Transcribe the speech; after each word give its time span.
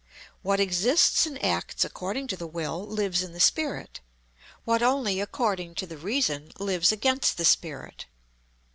What 0.41 0.59
exists 0.59 1.27
and 1.27 1.37
acts 1.45 1.85
according 1.85 2.25
to 2.29 2.35
the 2.35 2.47
Will 2.47 2.87
lives 2.87 3.21
in 3.21 3.33
the 3.33 3.39
Spirit; 3.39 3.99
what 4.65 4.81
only 4.81 5.19
according 5.21 5.75
to 5.75 5.85
the 5.85 5.95
Reason 5.95 6.51
lives 6.57 6.91
against 6.91 7.37
the 7.37 7.45
Spirit. 7.45 8.07